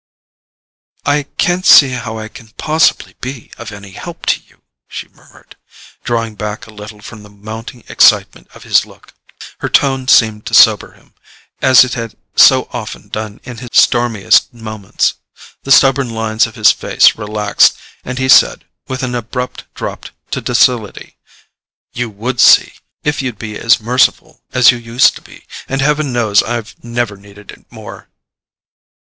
[1.05, 5.57] "I can't see how I can possibly be of any help to you," she murmured,
[6.03, 9.13] drawing back a little from the mounting excitement of his look.
[9.59, 11.13] Her tone seemed to sober him,
[11.61, 15.13] as it had so often done in his stormiest moments.
[15.61, 20.41] The stubborn lines of his face relaxed, and he said, with an abrupt drop to
[20.41, 21.15] docility:
[21.93, 22.73] "You WOULD see,
[23.03, 27.15] if you'd be as merciful as you used to be: and heaven knows I've never
[27.17, 28.09] needed it more!"